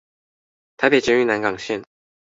[0.77, 1.83] 臺北捷運南港線